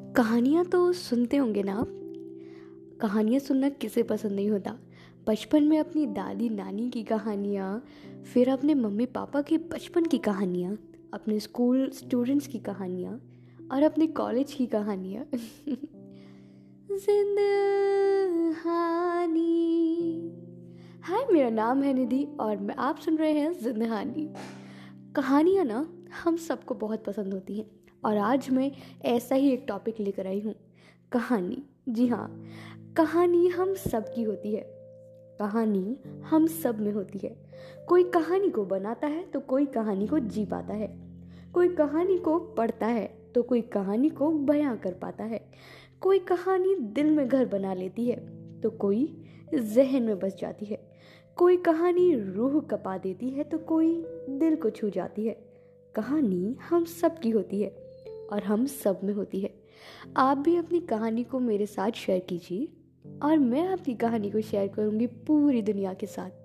कहानियाँ 0.00 0.64
तो 0.64 0.92
सुनते 0.92 1.36
होंगे 1.36 1.62
ना 1.62 1.74
आप? 1.74 1.88
कहानियाँ 3.00 3.40
सुनना 3.40 3.68
किसे 3.68 4.02
पसंद 4.02 4.32
नहीं 4.32 4.50
होता? 4.50 4.78
बचपन 5.26 5.62
में 5.62 5.78
अपनी 5.78 6.06
दादी 6.06 6.48
नानी 6.48 6.90
की 6.90 7.02
कहानियाँ, 7.02 7.84
फिर 8.34 8.48
अपने 8.48 8.74
मम्मी 8.74 9.06
पापा 9.06 9.42
के 9.42 9.58
बचपन 9.58 10.04
की 10.04 10.18
कहानियाँ, 10.18 10.78
अपने 11.14 11.40
स्कूल 11.40 11.90
स्टूडेंट्स 11.90 12.46
की 12.46 12.58
कहानियाँ, 12.58 13.20
और 13.72 13.82
अपने 13.82 14.06
कॉलेज 14.06 14.52
की 14.52 14.66
कहानियाँ। 14.66 15.24
जिंदहानी। 16.90 17.54
हाय, 21.02 21.26
मेरा 21.32 21.50
नाम 21.50 21.82
है 21.82 21.94
निधि 21.94 22.28
और 22.40 22.56
मैं 22.56 22.74
आप 22.74 22.98
सुन 22.98 23.16
रहे 23.16 23.32
हैं 23.32 23.62
जिंदहानी। 23.62 24.34
कहानियाँ 25.16 25.64
ना, 25.64 25.88
हम 26.24 26.36
सबको 26.36 26.74
बहुत 26.74 27.04
पसंद 27.04 27.34
होती 27.34 27.58
हैं। 27.58 27.83
और 28.04 28.16
आज 28.16 28.48
मैं 28.50 28.70
ऐसा 29.04 29.34
ही 29.34 29.52
एक 29.52 29.64
टॉपिक 29.68 30.00
लेकर 30.00 30.26
आई 30.26 30.40
हूँ, 30.40 30.54
कहानी। 31.12 31.62
जी 31.88 32.06
हाँ 32.06 32.44
कहानी 32.96 33.46
हम 33.48 33.74
सब 33.74 34.12
की 34.14 34.22
होती 34.22 34.54
है। 34.54 34.62
कहानी 35.38 35.96
हम 36.26 36.46
सब 36.46 36.80
में 36.80 36.92
होती 36.92 37.18
है। 37.18 37.34
कोई 37.88 38.04
कहानी 38.04 38.50
को 38.50 38.64
बनाता 38.64 39.06
है 39.06 39.24
तो 39.24 39.40
कोई 39.40 39.66
कहानी 39.66 40.06
को 40.06 40.18
जी 40.18 40.44
पाता 40.44 40.74
है। 40.74 40.88
कोई 41.54 41.68
कहानी 41.68 42.18
को 42.18 42.38
पढ़ता 42.38 42.86
है 42.86 43.06
तो 43.34 43.42
कोई 43.42 43.60
कहानी 43.60 44.08
को 44.08 44.30
बयां 44.30 44.76
कर 44.76 44.92
पाता 44.92 45.24
है। 45.24 45.40
कोई 46.00 46.18
कहानी 46.18 46.74
दिल 46.74 47.10
में 47.10 47.26
घर 47.28 47.46
बना 47.46 47.74
लेती 47.74 48.06
है 48.06 48.16
तो 48.60 48.70
कोई 48.70 49.06
जहन 49.54 50.02
में 50.02 50.18
बस 50.18 50.36
जाती 50.40 50.66
है। 50.66 50.78
कोई 51.36 51.56
कहानी 51.56 52.12
रूह 52.14 52.60
कपा 52.60 52.96
देती 52.98 53.30
है 53.30 53.44
तो 53.44 53.58
कोई 53.58 53.94
दिल 54.30 54.56
को 54.56 54.70
छू 54.70 54.90
जाती 54.90 55.26
है। 55.26 55.36
कहानी 55.94 56.56
हम 56.70 56.84
सब 56.84 57.18
की 57.18 57.30
होती 57.30 57.60
है। 57.62 57.83
और 58.32 58.42
हम 58.42 58.66
सब 58.66 59.00
में 59.04 59.14
होती 59.14 59.40
है। 59.40 59.54
आप 60.16 60.38
भी 60.38 60.56
अपनी 60.56 60.80
कहानी 60.80 61.24
को 61.24 61.40
मेरे 61.40 61.66
साथ 61.66 61.90
शेयर 61.90 62.18
कीजिए 62.18 62.68
और 63.22 63.38
मैं 63.38 63.68
आपकी 63.68 63.94
कहानी 63.94 64.30
को 64.30 64.40
शेयर 64.40 64.68
करूँगी 64.68 65.06
पूरी 65.06 65.62
दुनिया 65.62 65.94
के 65.94 66.06
साथ। 66.06 66.43